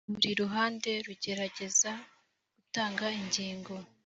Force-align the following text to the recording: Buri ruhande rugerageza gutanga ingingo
Buri 0.13 0.29
ruhande 0.41 0.89
rugerageza 1.07 1.91
gutanga 2.55 3.05
ingingo 3.21 3.73